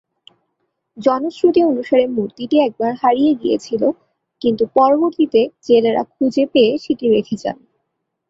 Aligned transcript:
জনশ্রুতি 0.97 1.61
অনুসারে 1.63 2.05
মূর্তিটি 2.07 2.55
একবার 2.59 2.91
হারিয়ে 3.01 3.33
গিয়েছিল 3.41 3.83
কিন্তু 4.41 4.63
পরবর্তিতে 4.75 5.41
জেলেরা 5.67 6.03
খুঁজে 6.13 6.43
পেয়ে 6.53 6.71
সেটি 6.77 7.05
রেখে 7.09 7.35
যান। 7.37 7.57